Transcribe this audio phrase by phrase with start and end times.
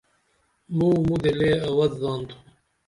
[0.75, 2.39] مو مودے لے اوت زانتھم